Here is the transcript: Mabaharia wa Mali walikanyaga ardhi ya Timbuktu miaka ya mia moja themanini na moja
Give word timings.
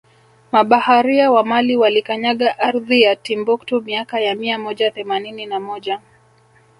Mabaharia 0.51 1.31
wa 1.31 1.43
Mali 1.43 1.77
walikanyaga 1.77 2.59
ardhi 2.59 3.01
ya 3.01 3.15
Timbuktu 3.15 3.81
miaka 3.81 4.19
ya 4.19 4.35
mia 4.35 4.59
moja 4.59 4.91
themanini 4.91 5.45
na 5.45 5.59
moja 5.59 6.01